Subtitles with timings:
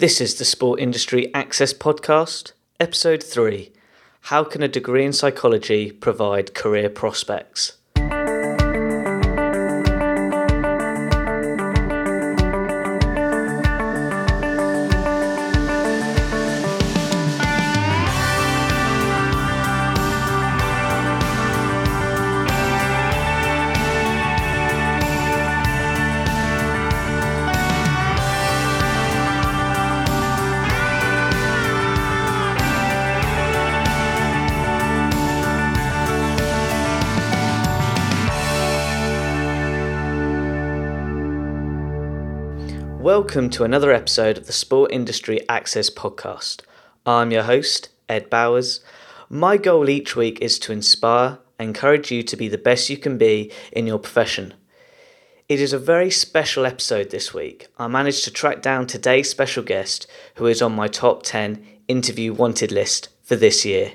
[0.00, 3.70] This is the Sport Industry Access Podcast, Episode 3
[4.22, 7.76] How Can a Degree in Psychology Provide Career Prospects?
[43.30, 46.62] Welcome to another episode of the Sport Industry Access Podcast.
[47.06, 48.80] I'm your host, Ed Bowers.
[49.28, 52.96] My goal each week is to inspire and encourage you to be the best you
[52.96, 54.54] can be in your profession.
[55.48, 57.68] It is a very special episode this week.
[57.78, 62.32] I managed to track down today's special guest, who is on my top 10 interview
[62.32, 63.92] wanted list for this year.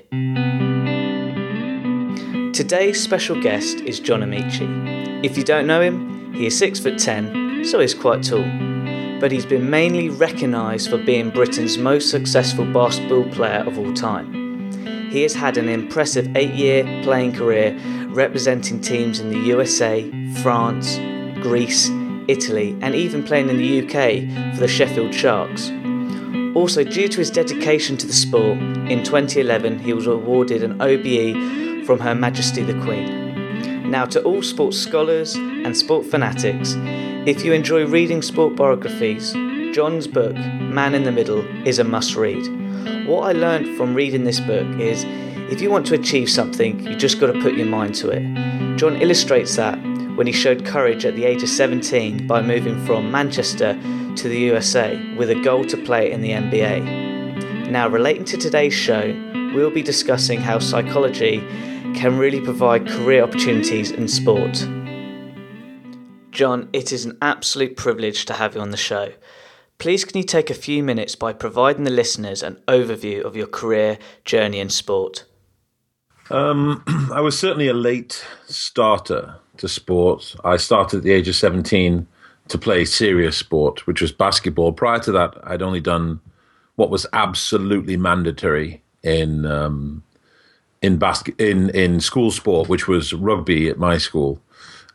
[2.54, 5.22] Today's special guest is John Amaechi.
[5.22, 8.75] If you don't know him, he is 6 foot 10, so he's quite tall
[9.20, 14.70] but he's been mainly recognised for being Britain's most successful basketball player of all time.
[15.10, 17.78] He has had an impressive eight year playing career
[18.08, 20.10] representing teams in the USA,
[20.42, 20.96] France,
[21.40, 21.90] Greece,
[22.28, 25.70] Italy, and even playing in the UK for the Sheffield Sharks.
[26.54, 31.84] Also, due to his dedication to the sport, in 2011 he was awarded an OBE
[31.86, 33.90] from Her Majesty the Queen.
[33.90, 36.74] Now, to all sports scholars and sport fanatics,
[37.26, 39.32] if you enjoy reading sport biographies,
[39.74, 42.46] John's book, Man in the Middle, is a must read.
[43.04, 45.04] What I learned from reading this book is
[45.50, 48.76] if you want to achieve something, you just got to put your mind to it.
[48.76, 49.74] John illustrates that
[50.14, 53.72] when he showed courage at the age of 17 by moving from Manchester
[54.14, 57.68] to the USA with a goal to play in the NBA.
[57.68, 59.12] Now, relating to today's show,
[59.52, 61.38] we'll be discussing how psychology
[61.96, 64.64] can really provide career opportunities in sport.
[66.36, 69.14] John, it is an absolute privilege to have you on the show.
[69.78, 73.46] Please, can you take a few minutes by providing the listeners an overview of your
[73.46, 75.24] career journey in sport?
[76.28, 80.36] Um, I was certainly a late starter to sport.
[80.44, 82.06] I started at the age of 17
[82.48, 84.74] to play serious sport, which was basketball.
[84.74, 86.20] Prior to that, I'd only done
[86.74, 90.02] what was absolutely mandatory in um,
[90.82, 94.38] in basket in in school sport, which was rugby at my school.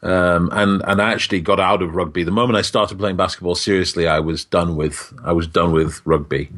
[0.03, 3.55] Um, and and I actually got out of rugby the moment I started playing basketball
[3.55, 4.07] seriously.
[4.07, 6.49] I was done with I was done with rugby.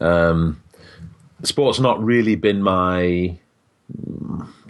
[0.00, 0.60] Um,
[1.44, 3.38] sports not really been my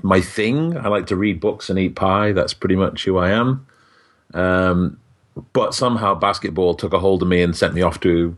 [0.03, 0.77] my thing.
[0.77, 2.33] I like to read books and eat pie.
[2.33, 3.67] That's pretty much who I am.
[4.35, 4.99] Um,
[5.55, 8.37] but somehow basketball took a hold of me and sent me off to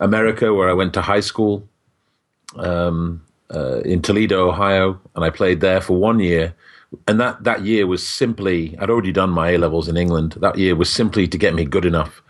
[0.00, 1.68] America, where I went to high school
[2.56, 3.22] um,
[3.54, 6.54] uh, in Toledo, Ohio, and I played there for one year
[7.06, 10.36] and that that year was simply I'd already done my A levels in England.
[10.40, 12.22] That year was simply to get me good enough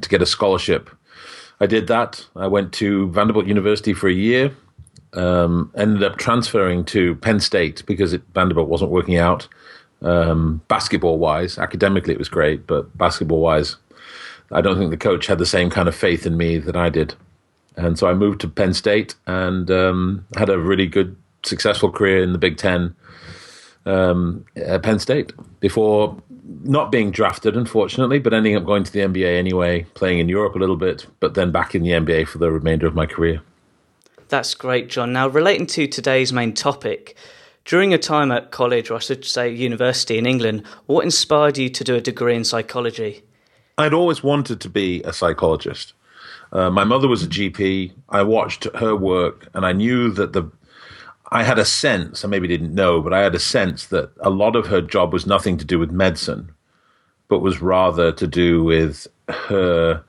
[0.00, 0.90] to get a scholarship.
[1.60, 2.26] I did that.
[2.36, 4.56] I went to Vanderbilt University for a year.
[5.14, 9.48] Um, ended up transferring to Penn State because it, Vanderbilt wasn't working out
[10.02, 11.58] um, basketball wise.
[11.58, 13.76] Academically, it was great, but basketball wise,
[14.52, 16.90] I don't think the coach had the same kind of faith in me that I
[16.90, 17.14] did.
[17.76, 22.22] And so I moved to Penn State and um, had a really good, successful career
[22.22, 22.94] in the Big Ten
[23.88, 26.16] um, at Penn State before
[26.62, 30.54] not being drafted, unfortunately, but ending up going to the NBA anyway, playing in Europe
[30.54, 33.40] a little bit, but then back in the NBA for the remainder of my career.
[34.28, 35.12] That's great, John.
[35.12, 37.16] Now, relating to today's main topic,
[37.64, 41.68] during your time at college, or I should say university in England, what inspired you
[41.70, 43.22] to do a degree in psychology?
[43.76, 45.94] I'd always wanted to be a psychologist.
[46.52, 47.92] Uh, my mother was a GP.
[48.08, 50.50] I watched her work, and I knew that the
[51.30, 54.30] I had a sense, I maybe didn't know, but I had a sense that a
[54.30, 56.52] lot of her job was nothing to do with medicine,
[57.28, 60.02] but was rather to do with her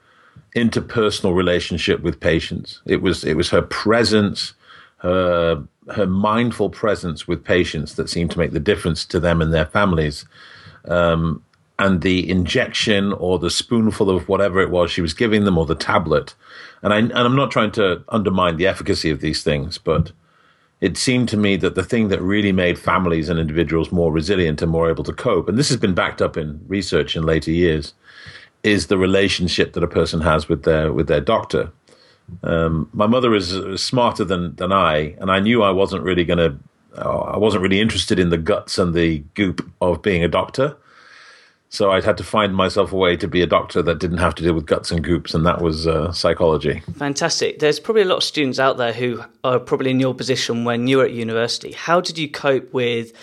[0.56, 2.82] interpersonal relationship with patients.
[2.86, 4.54] It was it was her presence,
[4.98, 5.64] her
[5.94, 9.66] her mindful presence with patients that seemed to make the difference to them and their
[9.66, 10.26] families.
[10.86, 11.44] Um,
[11.80, 15.66] and the injection or the spoonful of whatever it was she was giving them or
[15.66, 16.36] the tablet.
[16.82, 20.12] And I and I'm not trying to undermine the efficacy of these things, but
[20.82, 24.62] it seemed to me that the thing that really made families and individuals more resilient
[24.62, 27.52] and more able to cope, and this has been backed up in research in later
[27.52, 27.94] years,
[28.64, 31.72] is the relationship that a person has with their with their doctor.
[32.44, 36.40] Um, my mother is smarter than than I, and I knew I wasn't really going
[36.40, 36.56] to.
[36.98, 40.76] Uh, I wasn't really interested in the guts and the goop of being a doctor.
[41.72, 44.34] So I had to find myself a way to be a doctor that didn't have
[44.36, 46.82] to deal with guts and goops, and that was uh, psychology.
[46.96, 47.60] Fantastic.
[47.60, 50.88] There's probably a lot of students out there who are probably in your position when
[50.88, 51.74] you were at university.
[51.74, 53.14] How did you cope with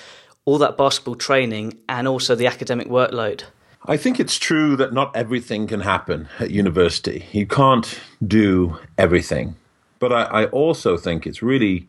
[0.45, 3.43] all that basketball training and also the academic workload?
[3.85, 7.27] I think it's true that not everything can happen at university.
[7.33, 9.57] You can't do everything.
[9.99, 11.89] But I, I also think it's really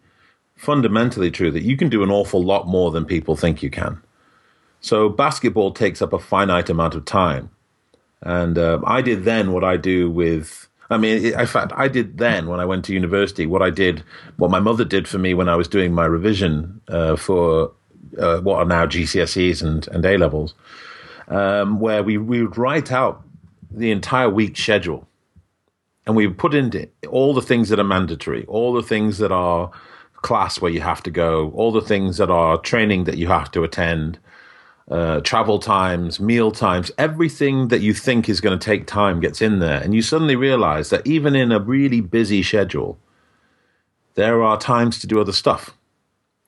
[0.56, 4.01] fundamentally true that you can do an awful lot more than people think you can.
[4.81, 7.50] So basketball takes up a finite amount of time.
[8.21, 12.18] And uh, I did then what I do with, I mean, in fact, I did
[12.18, 14.03] then when I went to university what I did,
[14.38, 17.71] what my mother did for me when I was doing my revision uh, for
[18.18, 20.56] uh, what are now GCSEs and, and A levels,
[21.27, 23.24] um, where we, we would write out
[23.69, 25.07] the entire week schedule.
[26.06, 29.71] And we put in all the things that are mandatory, all the things that are
[30.21, 33.51] class where you have to go, all the things that are training that you have
[33.51, 34.18] to attend,
[34.89, 39.42] uh, travel times, meal times, everything that you think is going to take time gets
[39.42, 39.81] in there.
[39.81, 42.98] And you suddenly realize that even in a really busy schedule,
[44.16, 45.75] there are times to do other stuff.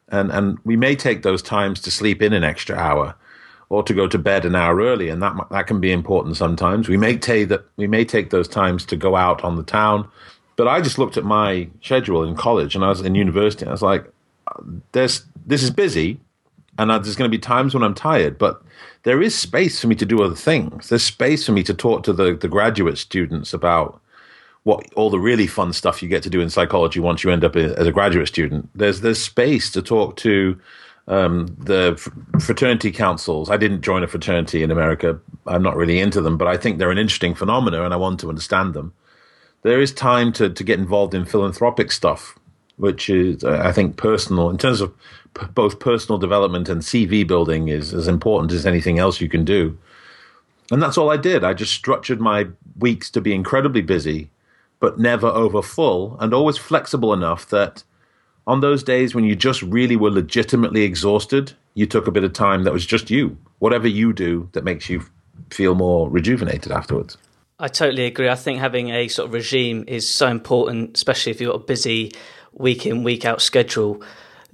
[0.07, 3.15] And, and we may take those times to sleep in an extra hour
[3.67, 5.09] or to go to bed an hour early.
[5.09, 6.89] And that, that can be important sometimes.
[6.89, 10.09] We may, take that, we may take those times to go out on the town.
[10.55, 13.69] But I just looked at my schedule in college and I was in university and
[13.69, 14.11] I was like,
[14.93, 16.19] there's, this is busy,
[16.79, 18.61] and there's going to be times when I'm tired, but
[19.03, 20.89] there is space for me to do other things.
[20.89, 24.01] There's space for me to talk to the, the graduate students about
[24.63, 27.43] what all the really fun stuff you get to do in psychology once you end
[27.43, 28.69] up as a graduate student.
[28.73, 30.59] There's there's space to talk to
[31.07, 31.97] um, the
[32.39, 33.49] fraternity councils.
[33.49, 35.19] I didn't join a fraternity in America.
[35.47, 38.21] I'm not really into them, but I think they're an interesting phenomena, and I want
[38.21, 38.93] to understand them.
[39.63, 42.38] There is time to to get involved in philanthropic stuff,
[42.79, 44.93] which is uh, I think personal in terms of
[45.53, 49.77] both personal development and CV building is as important as anything else you can do.
[50.71, 51.43] And that's all I did.
[51.43, 52.47] I just structured my
[52.77, 54.29] weeks to be incredibly busy,
[54.79, 57.83] but never over full, and always flexible enough that
[58.47, 62.33] on those days when you just really were legitimately exhausted, you took a bit of
[62.33, 63.37] time that was just you.
[63.59, 65.03] Whatever you do that makes you
[65.51, 67.17] feel more rejuvenated afterwards.
[67.59, 68.29] I totally agree.
[68.29, 71.65] I think having a sort of regime is so important, especially if you've got a
[71.65, 72.11] busy
[72.59, 74.03] week in, week out schedule.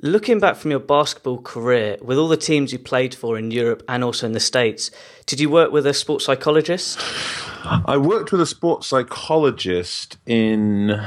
[0.01, 3.83] Looking back from your basketball career, with all the teams you played for in Europe
[3.89, 4.91] and also in the States,
[5.25, 6.99] did you work with a sports psychologist?
[7.63, 11.01] I worked with a sports psychologist in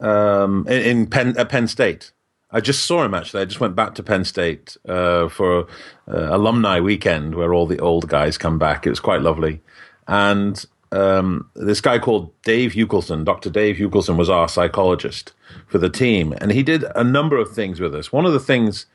[0.00, 2.12] um, in Penn, at Penn State.
[2.50, 3.42] I just saw him actually.
[3.42, 5.66] I just went back to Penn State uh, for
[6.08, 8.86] uh, alumni weekend where all the old guys come back.
[8.86, 9.60] It was quite lovely,
[10.08, 10.64] and
[10.96, 13.50] um, this guy called Dave Yukelson, Dr.
[13.50, 15.32] Dave Yukelson, was our psychologist
[15.66, 18.12] for the team, and he did a number of things with us.
[18.12, 18.86] One of the things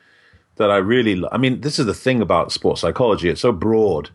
[0.55, 4.09] that I really, I mean, this is the thing about sports psychology; it's so broad.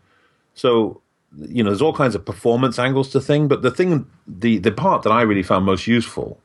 [0.53, 1.01] So,
[1.37, 4.71] you know, there's all kinds of performance angles to thing, but the thing, the the
[4.71, 6.39] part that I really found most useful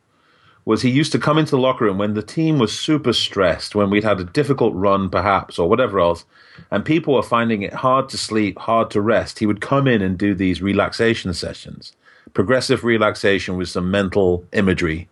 [0.65, 3.75] was he used to come into the locker room when the team was super stressed,
[3.75, 6.25] when we'd had a difficult run, perhaps, or whatever else,
[6.71, 9.39] and people were finding it hard to sleep, hard to rest.
[9.39, 11.95] He would come in and do these relaxation sessions,
[12.33, 15.09] progressive relaxation with some mental imagery.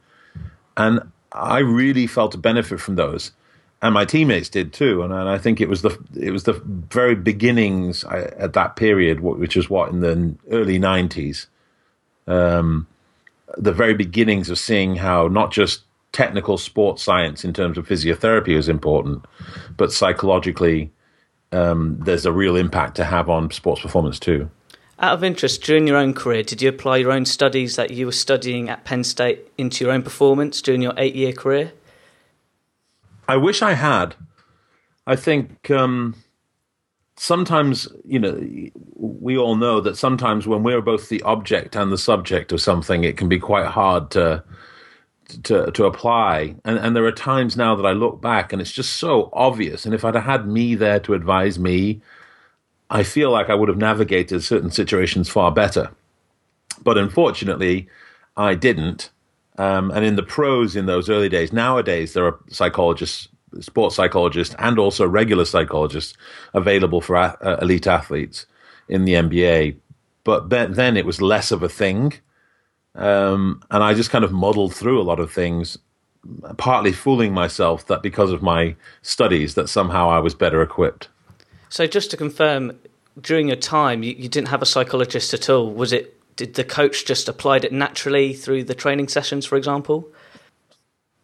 [0.76, 1.00] And
[1.32, 3.32] I really felt a benefit from those.
[3.82, 6.52] And my teammates did too, and, and I think it was the it was the
[6.52, 11.46] very beginnings at that period, which was what in the early nineties,
[12.26, 12.86] um,
[13.56, 15.82] the very beginnings of seeing how not just
[16.12, 19.24] technical sports science in terms of physiotherapy is important,
[19.76, 20.90] but psychologically,
[21.52, 24.50] um, there's a real impact to have on sports performance too.
[24.98, 28.04] Out of interest, during your own career, did you apply your own studies that you
[28.04, 31.72] were studying at Penn State into your own performance during your eight year career?
[33.26, 34.14] I wish I had.
[35.06, 36.16] I think um,
[37.20, 38.42] sometimes, you know,
[38.96, 43.04] we all know that sometimes when we're both the object and the subject of something,
[43.04, 44.42] it can be quite hard to
[45.42, 46.56] to to apply.
[46.64, 49.84] And and there are times now that I look back and it's just so obvious.
[49.84, 52.00] And if I'd had me there to advise me,
[52.88, 55.90] I feel like I would have navigated certain situations far better.
[56.82, 57.86] But unfortunately,
[58.38, 59.10] I didn't.
[59.58, 63.28] Um, and in the pros in those early days, nowadays there are psychologists,
[63.60, 66.16] sports psychologists, and also regular psychologists
[66.54, 68.46] available for uh, elite athletes
[68.88, 69.76] in the NBA.
[70.24, 72.14] But then it was less of a thing.
[72.94, 75.78] Um, and I just kind of muddled through a lot of things,
[76.58, 81.08] partly fooling myself that because of my studies that somehow I was better equipped.
[81.68, 82.78] So just to confirm,
[83.20, 85.72] during your time, you, you didn't have a psychologist at all.
[85.72, 86.16] Was it?
[86.36, 90.08] Did the coach just applied it naturally through the training sessions, for example?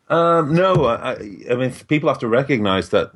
[0.09, 1.15] Um, no, I,
[1.51, 3.13] I mean people have to recognise that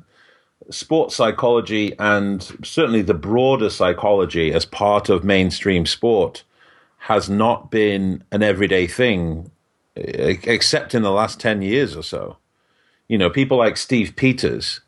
[0.69, 6.43] sports psychology and certainly the broader psychology as part of mainstream sport
[6.97, 9.49] has not been an everyday thing
[9.95, 12.37] except in the last 10 years or so.
[13.07, 14.81] You know, people like Steve Peters,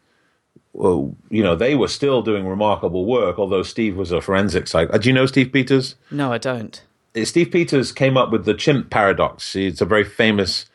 [0.71, 4.93] well, you know, they were still doing remarkable work, although Steve was a forensic psych.
[4.93, 5.95] Uh, do you know Steve Peters?
[6.09, 6.81] No, I don't.
[7.15, 9.55] Uh, Steve Peters came up with the chimp paradox.
[9.55, 10.67] It's a very famous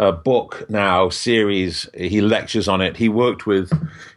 [0.00, 1.86] uh, book now, series.
[1.94, 2.96] He lectures on it.
[2.96, 3.70] He worked with,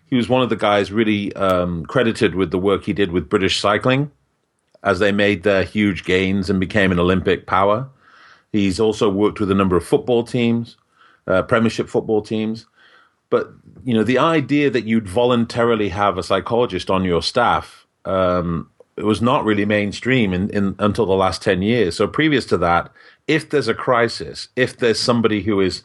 [0.05, 3.27] he was one of the guys really um, credited with the work he did with
[3.27, 4.09] British cycling
[4.81, 7.89] as they made their huge gains and became an Olympic power.
[8.53, 10.77] He's also worked with a number of football teams,
[11.27, 12.65] uh, Premiership football teams.
[13.29, 13.51] But
[13.83, 19.03] you know, the idea that you'd voluntarily have a psychologist on your staff um, it
[19.05, 21.95] was not really mainstream in, in, until the last ten years.
[21.95, 22.91] So previous to that,
[23.27, 25.83] if there's a crisis, if there's somebody who is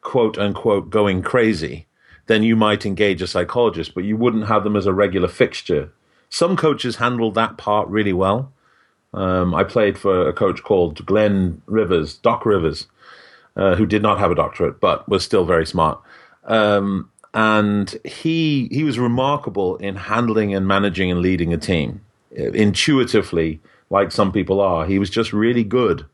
[0.00, 1.86] quote unquote going crazy,
[2.26, 5.92] then you might engage a psychologist, but you wouldn't have them as a regular fixture.
[6.28, 8.52] Some coaches handled that part really well.
[9.14, 12.86] Um, I played for a coach called Glenn Rivers, Doc Rivers,
[13.56, 16.00] uh, who did not have a doctorate but was still very smart.
[16.44, 22.00] Um, and he he was remarkable in handling and managing and leading a team
[22.36, 24.86] intuitively, like some people are.
[24.86, 26.06] He was just really good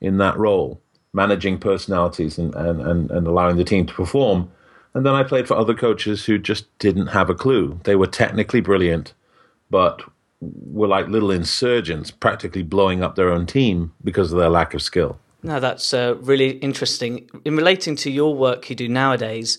[0.00, 0.80] in that role,
[1.12, 4.50] managing personalities and, and, and, and allowing the team to perform.
[4.94, 7.80] And then I played for other coaches who just didn't have a clue.
[7.84, 9.14] They were technically brilliant,
[9.70, 10.02] but
[10.40, 14.82] were like little insurgents, practically blowing up their own team because of their lack of
[14.82, 15.18] skill.
[15.42, 17.28] No, that's uh, really interesting.
[17.44, 19.58] In relating to your work you do nowadays,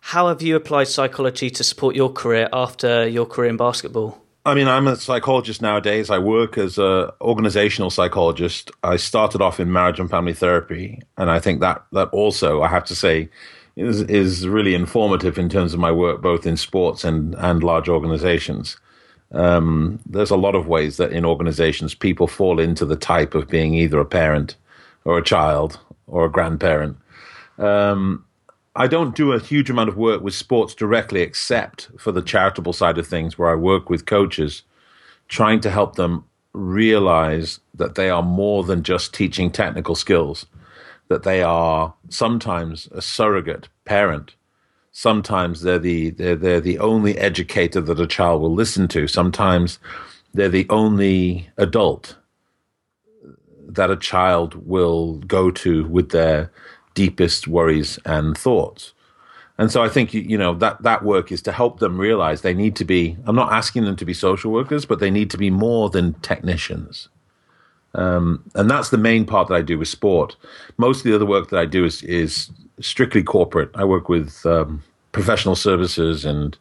[0.00, 4.21] how have you applied psychology to support your career after your career in basketball?
[4.44, 6.10] I mean, I'm a psychologist nowadays.
[6.10, 8.72] I work as a organizational psychologist.
[8.82, 12.68] I started off in marriage and family therapy, and I think that that also, I
[12.68, 13.28] have to say,
[13.76, 17.88] is is really informative in terms of my work both in sports and and large
[17.88, 18.76] organizations.
[19.30, 23.48] Um, there's a lot of ways that in organizations people fall into the type of
[23.48, 24.56] being either a parent
[25.04, 26.96] or a child or a grandparent.
[27.58, 28.24] Um,
[28.74, 32.72] I don't do a huge amount of work with sports directly, except for the charitable
[32.72, 34.62] side of things, where I work with coaches,
[35.28, 40.46] trying to help them realize that they are more than just teaching technical skills,
[41.08, 44.34] that they are sometimes a surrogate parent
[44.92, 49.08] Sometimes they're the they're, they're the only educator that a child will listen to.
[49.08, 49.78] Sometimes
[50.34, 52.16] they're the only adult
[53.66, 56.52] that a child will go to with their
[56.94, 58.92] deepest worries and thoughts.
[59.58, 62.54] And so I think you know that that work is to help them realize they
[62.54, 63.16] need to be.
[63.26, 66.14] I'm not asking them to be social workers, but they need to be more than
[66.14, 67.08] technicians.
[67.94, 70.36] Um, and that's the main part that I do with sport.
[70.78, 73.70] Most of the other work that I do is is strictly corporate.
[73.74, 74.82] I work with um,
[75.12, 76.56] professional services and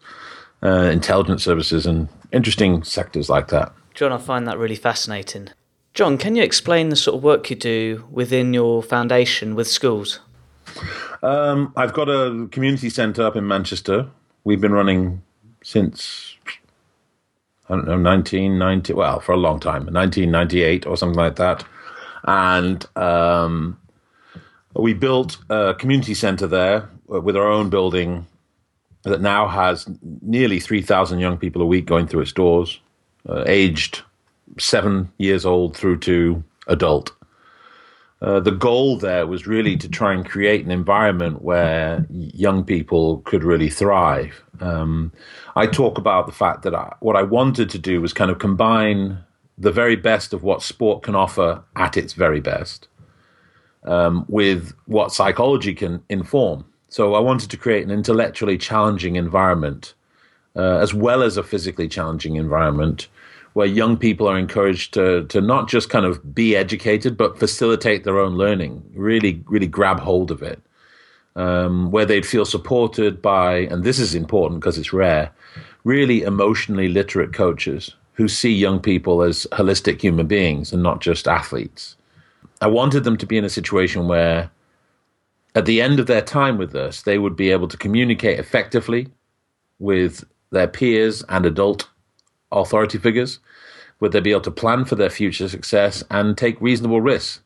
[0.62, 3.72] uh, intelligence services and interesting sectors like that.
[3.94, 5.50] John, I find that really fascinating.
[5.94, 10.20] John, can you explain the sort of work you do within your foundation with schools?
[11.22, 14.08] Um, I've got a community centre up in Manchester.
[14.46, 15.22] We've been running
[15.64, 16.36] since
[17.70, 18.94] I don't know 1990.
[18.94, 21.64] Well, for a long time, 1998 or something like that.
[22.24, 23.78] And um,
[24.76, 28.28] we built a community centre there with our own building
[29.04, 29.90] that now has
[30.22, 32.80] nearly 3,000 young people a week going through its doors,
[33.28, 34.04] uh, aged
[34.60, 37.12] seven years old through to adult.
[38.22, 43.18] Uh, the goal there was really to try and create an environment where young people
[43.26, 44.44] could really thrive.
[44.60, 45.12] Um,
[45.56, 48.38] I talk about the fact that I, what I wanted to do was kind of
[48.38, 49.18] combine
[49.58, 52.88] the very best of what sport can offer at its very best
[53.84, 56.66] um, with what psychology can inform.
[56.90, 59.94] So I wanted to create an intellectually challenging environment,
[60.56, 63.08] uh, as well as a physically challenging environment,
[63.54, 68.04] where young people are encouraged to to not just kind of be educated, but facilitate
[68.04, 68.84] their own learning.
[68.94, 70.62] Really, really grab hold of it.
[71.38, 75.32] Um, where they'd feel supported by, and this is important because it's rare,
[75.86, 81.30] really emotionally literate coaches who see young people as holistic human beings and not just
[81.30, 81.96] athletes.
[82.60, 84.52] I wanted them to be in a situation where,
[85.56, 89.08] at the end of their time with us, they would be able to communicate effectively
[89.80, 91.90] with their peers and adult
[92.52, 93.40] authority figures.
[94.00, 97.42] Would they be able to plan for their future success and take reasonable risks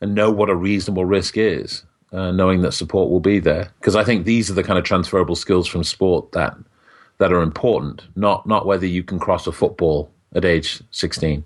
[0.00, 3.72] and know what a reasonable risk is, uh, knowing that support will be there?
[3.80, 6.56] Because I think these are the kind of transferable skills from sport that
[7.18, 11.44] that are important, not not whether you can cross a football at age 16.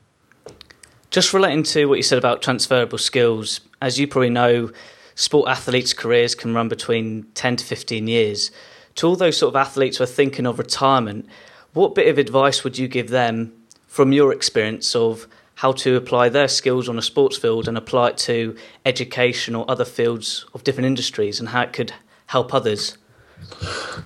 [1.11, 4.71] Just relating to what you said about transferable skills, as you probably know,
[5.15, 8.51] sport athletes' careers can run between 10 to 15 years.
[8.97, 11.27] To all those sort of athletes who are thinking of retirement,
[11.77, 13.53] what bit of advice would you give them
[13.87, 18.09] from your experience of how to apply their skills on a sports field and apply
[18.09, 18.57] it to
[18.87, 21.93] education or other fields of different industries and how it could
[22.27, 22.97] help others?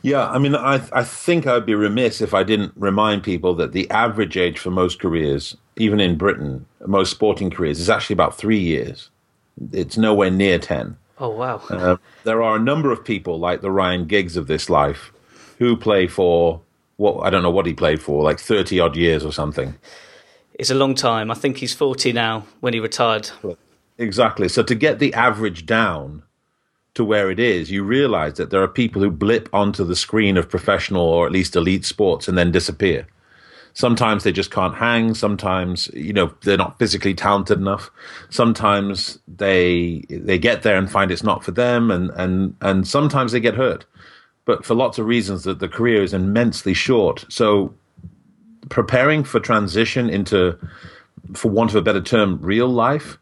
[0.03, 3.73] Yeah, I mean, I I think I'd be remiss if I didn't remind people that
[3.73, 8.37] the average age for most careers, even in Britain, most sporting careers, is actually about
[8.37, 9.11] three years.
[9.73, 10.97] It's nowhere near ten.
[11.19, 11.63] Oh wow!
[11.71, 15.13] Uh, there are a number of people like the Ryan Giggs of this life
[15.59, 16.61] who play for
[17.01, 19.75] what I don't know what he played for, like thirty odd years or something.
[20.55, 21.31] It's a long time.
[21.31, 23.31] I think he's forty now when he retired.
[23.97, 24.49] Exactly.
[24.49, 26.23] So to get the average down
[26.95, 30.37] to where it is, you realize that there are people who blip onto the screen
[30.37, 33.07] of professional or at least elite sports and then disappear.
[33.73, 35.15] Sometimes they just can't hang.
[35.15, 37.91] Sometimes, you know, they're not physically talented enough.
[38.29, 43.33] Sometimes they they get there and find it's not for them, and and and sometimes
[43.33, 43.87] they get hurt.
[44.45, 47.25] But for lots of reasons, that the career is immensely short.
[47.29, 47.75] So,
[48.69, 50.59] preparing for transition into,
[51.35, 53.19] for want of a better term, real life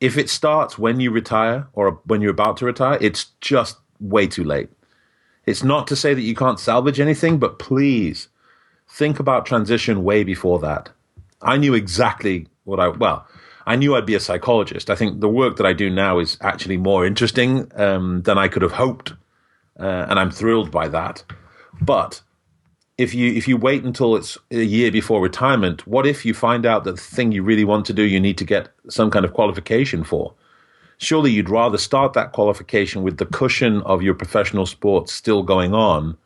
[0.00, 4.26] if it starts when you retire or when you're about to retire, it's just way
[4.26, 4.70] too late.
[5.46, 8.28] It's not to say that you can't salvage anything, but please
[8.88, 10.88] think about transition way before that.
[11.42, 13.26] I knew exactly what I, well,
[13.66, 14.90] I knew I'd be a psychologist.
[14.90, 18.48] I think the work that I do now is actually more interesting um, than I
[18.48, 19.12] could have hoped.
[19.80, 21.24] Uh, and I'm thrilled by that.
[21.80, 22.20] But
[22.98, 26.66] if you if you wait until it's a year before retirement, what if you find
[26.66, 29.24] out that the thing you really want to do you need to get some kind
[29.24, 30.34] of qualification for?
[30.98, 35.72] Surely you'd rather start that qualification with the cushion of your professional sports still going
[35.72, 36.18] on,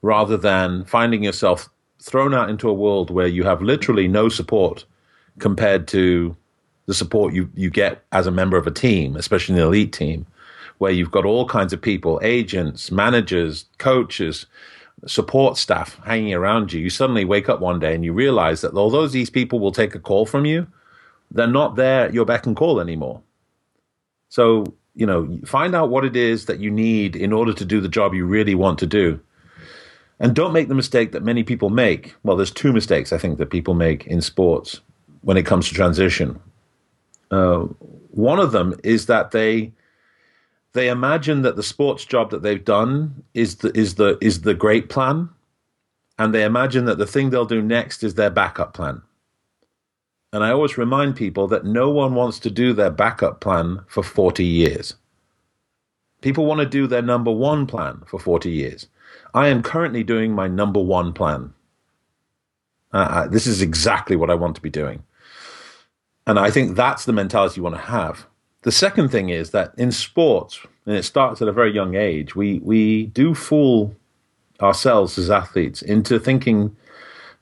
[0.00, 1.68] rather than finding yourself
[2.00, 4.86] thrown out into a world where you have literally no support
[5.38, 6.34] compared to
[6.86, 10.24] the support you, you get as a member of a team, especially an elite team,
[10.78, 14.46] where you've got all kinds of people, agents, managers, coaches,
[15.06, 18.74] support staff hanging around you, you suddenly wake up one day and you realize that
[18.74, 20.66] although these people will take a call from you,
[21.30, 23.20] they're not there at your beck and call anymore.
[24.28, 24.64] So,
[24.94, 27.88] you know, find out what it is that you need in order to do the
[27.88, 29.20] job you really want to do.
[30.18, 32.14] And don't make the mistake that many people make.
[32.22, 34.80] Well, there's two mistakes I think that people make in sports
[35.20, 36.40] when it comes to transition.
[37.30, 37.64] Uh,
[38.10, 39.72] one of them is that they
[40.76, 44.52] they imagine that the sports job that they've done is the is the is the
[44.52, 45.30] great plan,
[46.18, 49.00] and they imagine that the thing they'll do next is their backup plan.
[50.34, 54.02] And I always remind people that no one wants to do their backup plan for
[54.02, 54.94] 40 years.
[56.20, 58.86] People want to do their number one plan for 40 years.
[59.32, 61.54] I am currently doing my number one plan.
[62.92, 65.04] Uh, uh this is exactly what I want to be doing.
[66.26, 68.26] And I think that's the mentality you want to have.
[68.62, 72.34] The second thing is that in sports, and it starts at a very young age,
[72.34, 73.94] we, we do fool
[74.60, 76.76] ourselves as athletes into thinking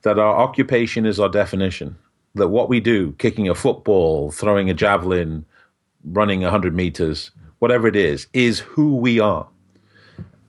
[0.03, 1.95] that our occupation is our definition.
[2.35, 5.45] That what we do, kicking a football, throwing a javelin,
[6.03, 9.47] running 100 meters, whatever it is, is who we are.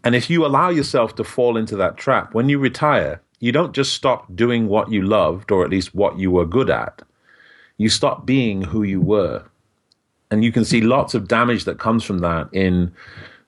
[0.04, 3.74] And if you allow yourself to fall into that trap, when you retire, you don't
[3.74, 7.02] just stop doing what you loved, or at least what you were good at.
[7.78, 9.44] You stop being who you were
[10.30, 12.92] and you can see lots of damage that comes from that in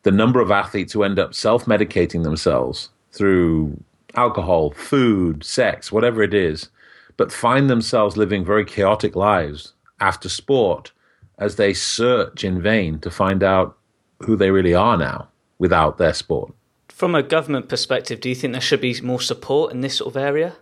[0.02, 3.76] the number of athletes who end up self medicating themselves through
[4.14, 6.70] alcohol, food, sex, whatever it is,
[7.16, 10.92] but find themselves living very chaotic lives after sport
[11.38, 13.76] as they search in vain to find out
[14.20, 16.52] who they really are now without their sport.
[16.88, 20.12] From a government perspective, do you think there should be more support in this sort
[20.12, 20.56] of area?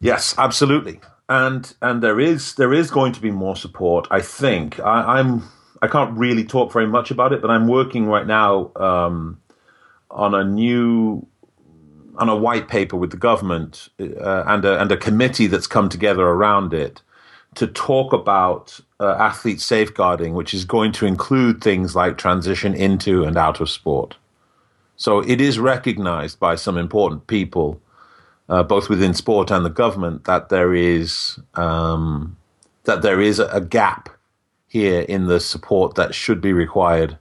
[0.00, 1.00] Yes, absolutely
[1.32, 4.06] and and there is there is going to be more support.
[4.10, 5.42] I think I, I'm
[5.80, 9.40] I can't really talk very much about it, but I'm working right now um,
[10.10, 11.26] on a new
[12.18, 15.88] on a white paper with the government uh, and a, and a committee that's come
[15.88, 17.00] together around it
[17.54, 23.24] to talk about uh, athlete safeguarding, which is going to include things like transition into
[23.24, 24.16] and out of sport.
[24.96, 27.80] So it is recognized by some important people
[28.48, 32.36] uh, both within sport and the government, that there is um,
[32.84, 34.08] that there is a gap
[34.68, 37.18] here in the support that should be required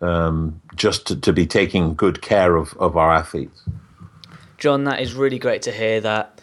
[0.00, 3.64] um, just to, to, be taking good care of, of our athletes.
[4.58, 6.40] John, that is really great to hear that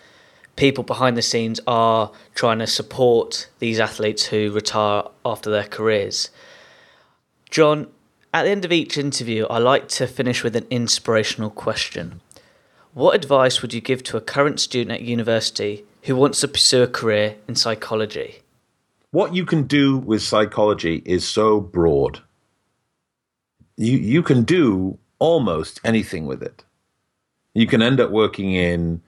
[0.55, 6.29] people behind the scenes are trying to support these athletes who retire after their careers.
[7.49, 7.87] John,
[8.33, 12.19] at the end of each interview, I like to finish with an inspirational question.
[12.95, 16.81] What advice would you give to a current student at university who wants to pursue
[16.83, 18.37] a career in psychology?
[19.11, 22.21] What you can do with psychology is so broad.
[23.75, 26.63] You you can do almost anything with it.
[27.53, 29.01] You can end up working in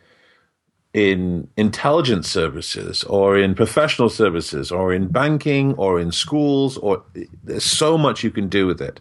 [0.93, 7.03] in intelligence services or in professional services or in banking or in schools or
[7.41, 8.99] there's so much you can do with it.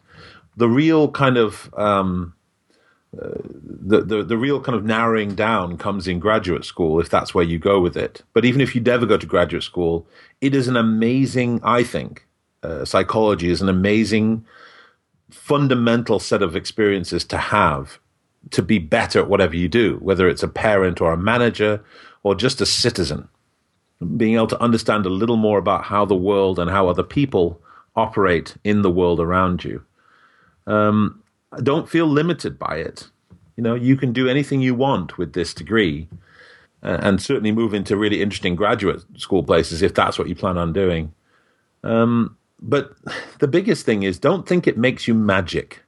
[0.57, 2.36] The real kind of um,
[3.17, 7.45] the, the the real kind of narrowing down comes in graduate school if that's where
[7.45, 8.23] you go with it.
[8.33, 10.07] But even if you never go to graduate school,
[10.41, 12.27] it is an amazing, I think,
[12.63, 14.45] uh, psychology is an amazing
[15.31, 17.99] fundamental set of experiences to have
[18.51, 21.83] to be better at whatever you do, whether it's a parent or a manager
[22.23, 23.29] or just a citizen.
[24.17, 27.61] Being able to understand a little more about how the world and how other people
[27.97, 29.83] operate in the world around you.
[30.67, 31.23] Um,
[31.63, 33.09] don't feel limited by it.
[33.57, 36.09] You know, you can do anything you want with this degree
[36.83, 40.59] uh, and certainly move into really interesting graduate school places if that's what you plan
[40.59, 41.13] on doing.
[41.83, 42.93] Um, but
[43.39, 45.83] the biggest thing is don't think it makes you magic.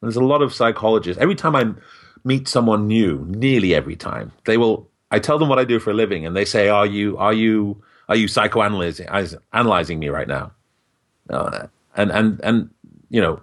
[0.00, 1.20] There's a lot of psychologists.
[1.20, 1.72] Every time I
[2.24, 4.88] meet someone new, nearly every time, they will.
[5.10, 7.32] I tell them what I do for a living, and they say, "Are you are
[7.32, 10.52] you are you psychoanalyzing analyzing me right now?"
[11.28, 11.66] Uh,
[11.96, 12.70] and and and
[13.10, 13.40] you know,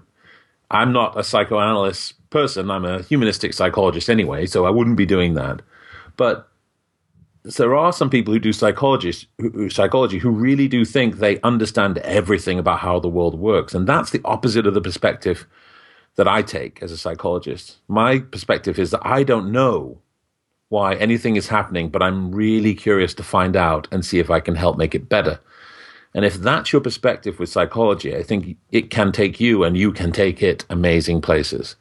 [0.76, 2.70] I'm not a psychoanalyst person.
[2.70, 5.62] I'm a humanistic psychologist anyway, so I wouldn't be doing that.
[6.18, 6.50] But
[7.44, 12.80] there are some people who do psychology, who, really do think they understand everything about
[12.80, 15.48] how the world works, and that's the opposite of the perspective
[16.16, 17.78] that I take as a psychologist.
[17.88, 20.00] My perspective is that I don't know
[20.70, 24.40] why anything is happening, but I'm really curious to find out and see if I
[24.42, 25.40] can help make it better.
[26.16, 29.92] And if that's your perspective with psychology, I think it can take you and you
[29.92, 31.76] can take it amazing places.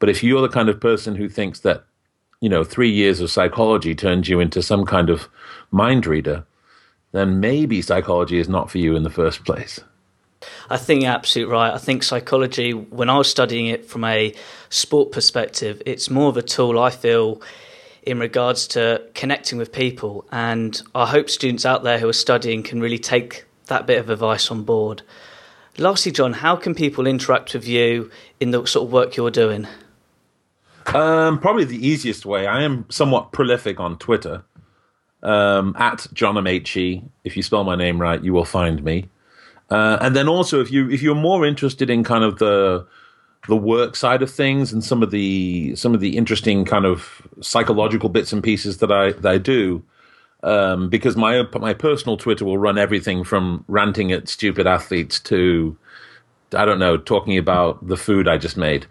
[0.00, 1.84] But if you're the kind of person who thinks that,
[2.40, 5.28] you know, three years of psychology turns you into some kind of
[5.70, 6.44] mind reader,
[7.12, 9.78] then maybe psychology is not for you in the first place.
[10.68, 11.72] I think you're absolutely right.
[11.72, 14.34] I think psychology, when I was studying it from a
[14.70, 17.40] sport perspective, it's more of a tool I feel
[18.02, 20.24] in regards to connecting with people.
[20.32, 24.10] And I hope students out there who are studying can really take that bit of
[24.10, 25.02] advice on board.
[25.78, 29.66] Lastly, John, how can people interact with you in the sort of work you're doing?
[30.86, 32.46] Um, probably the easiest way.
[32.46, 34.44] I am somewhat prolific on Twitter.
[35.22, 37.08] Um, at John Amaechi.
[37.22, 39.08] If you spell my name right, you will find me.
[39.70, 42.84] Uh, and then also, if you if you're more interested in kind of the
[43.48, 47.22] the work side of things and some of the some of the interesting kind of
[47.40, 49.84] psychological bits and pieces that I that I do,
[50.42, 55.76] um, because my my personal Twitter will run everything from ranting at stupid athletes to
[56.54, 58.86] I don't know talking about the food I just made.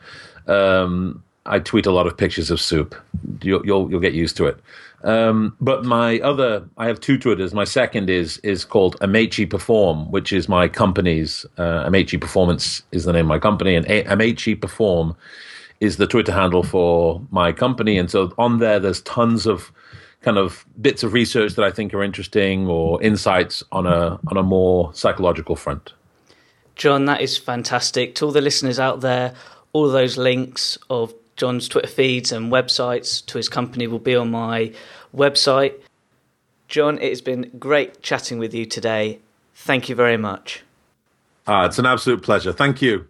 [0.47, 2.95] Um, I tweet a lot of pictures of soup.
[3.41, 4.59] You'll you'll, you'll get used to it.
[5.03, 7.53] Um, but my other, I have two Twitters.
[7.53, 13.13] My second is is called Amaechi Perform, which is my company's uh, Performance is the
[13.13, 15.15] name of my company, and A- Perform
[15.79, 17.97] is the Twitter handle for my company.
[17.97, 19.71] And so on there, there's tons of
[20.21, 24.37] kind of bits of research that I think are interesting or insights on a on
[24.37, 25.93] a more psychological front.
[26.75, 28.15] John, that is fantastic.
[28.15, 29.33] To all the listeners out there,
[29.73, 34.31] all those links of John's Twitter feeds and websites to his company will be on
[34.31, 34.73] my
[35.15, 35.73] website.
[36.67, 39.19] John, it has been great chatting with you today.
[39.55, 40.63] Thank you very much.
[41.45, 42.53] Ah, it's an absolute pleasure.
[42.53, 43.07] Thank you.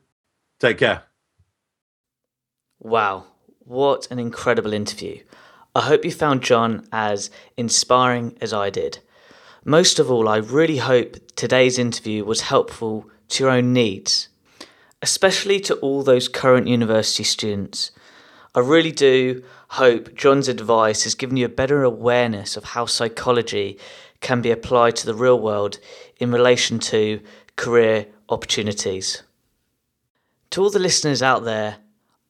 [0.60, 1.04] Take care.
[2.80, 3.26] Wow,
[3.60, 5.19] what an incredible interview.
[5.75, 8.99] I hope you found John as inspiring as I did.
[9.63, 14.27] Most of all, I really hope today's interview was helpful to your own needs,
[15.01, 17.91] especially to all those current university students
[18.53, 23.79] I really do hope John's advice has given you a better awareness of how psychology
[24.19, 25.79] can be applied to the real world
[26.17, 27.21] in relation to
[27.55, 29.23] career opportunities.
[30.49, 31.77] To all the listeners out there,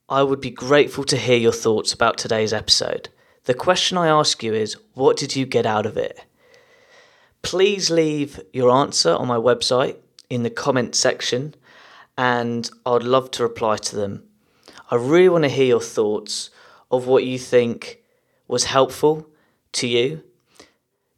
[0.10, 3.10] I would be grateful to hear your thoughts about today's episode.
[3.52, 6.24] The question I ask you is what did you get out of it?
[7.42, 9.98] Please leave your answer on my website
[10.30, 11.56] in the comment section
[12.18, 14.24] and I'd love to reply to them.
[14.90, 16.50] I really want to hear your thoughts
[16.90, 17.98] of what you think
[18.48, 19.28] was helpful
[19.74, 20.24] to you.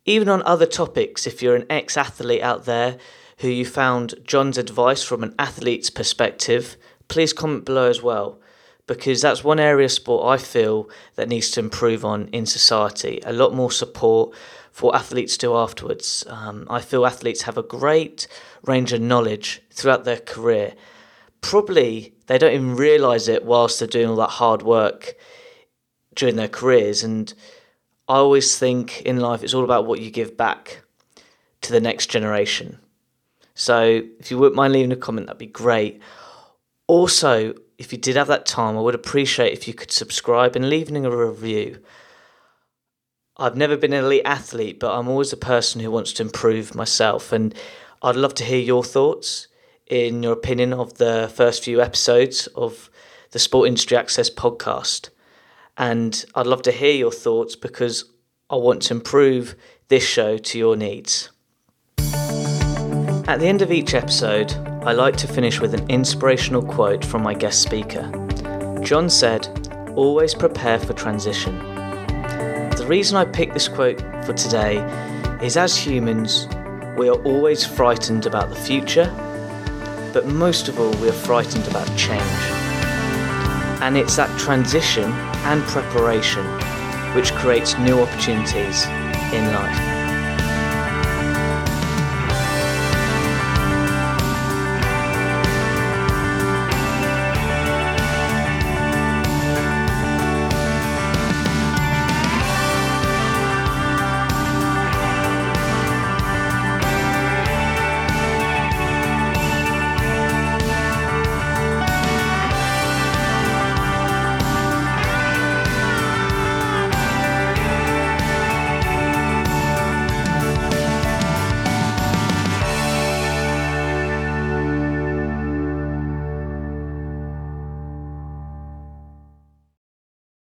[0.06, 2.98] Even on other topics, if you're an ex athlete out there
[3.42, 8.40] who you found John's advice from an athlete's perspective, please comment below as well
[8.88, 13.22] because that's one area of sport I feel that needs to improve on in society.
[13.26, 14.36] A lot more support
[14.72, 16.26] for athletes to do afterwards.
[16.28, 18.28] Um, I feel athletes have a great
[18.64, 20.74] range of knowledge throughout their career.
[21.42, 25.16] Probably they don't even realize it whilst they're doing all that hard work
[26.16, 27.04] during their careers.
[27.04, 27.34] And
[28.08, 30.82] I always think in life it's all about what you give back
[31.62, 32.80] to the next generation.
[33.56, 36.02] So if you wouldn't mind leaving a comment, that'd be great.
[36.88, 40.70] Also, if you did have that time, I would appreciate if you could subscribe and
[40.70, 41.80] leaving a review.
[43.38, 46.76] I've never been an elite athlete, but I'm always a person who wants to improve
[46.76, 47.56] myself, and
[48.02, 49.48] I'd love to hear your thoughts
[49.88, 52.90] in your opinion of the first few episodes of
[53.32, 55.10] the Sport Industry Access podcast.
[55.78, 58.06] And I'd love to hear your thoughts because
[58.50, 59.56] I want to improve
[59.88, 61.30] this show to your needs.
[63.26, 64.54] At the end of each episode,
[64.86, 68.04] I like to finish with an inspirational quote from my guest speaker.
[68.84, 69.48] John said,
[69.96, 71.58] Always prepare for transition.
[72.76, 74.80] The reason I picked this quote for today
[75.42, 76.50] is as humans,
[76.98, 79.06] we are always frightened about the future,
[80.12, 82.22] but most of all, we are frightened about change.
[83.82, 85.10] And it's that transition
[85.46, 86.46] and preparation
[87.16, 88.86] which creates new opportunities
[89.32, 89.93] in life.